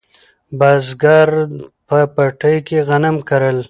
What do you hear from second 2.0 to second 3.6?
پټي کې غنم کرل